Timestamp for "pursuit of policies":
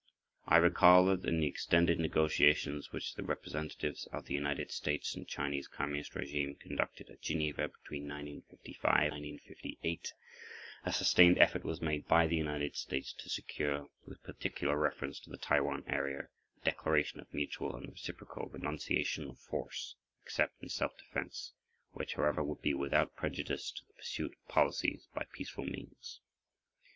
23.97-25.07